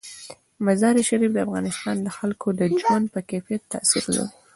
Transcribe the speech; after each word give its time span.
مزارشریف 0.65 1.31
د 1.33 1.37
افغانستان 1.47 1.95
د 2.01 2.07
خلکو 2.17 2.47
د 2.59 2.61
ژوند 2.79 3.05
په 3.13 3.19
کیفیت 3.29 3.61
تاثیر 3.73 4.03
لري. 4.15 4.31